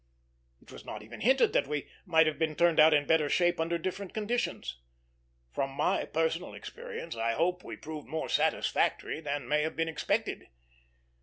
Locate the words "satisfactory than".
8.27-9.47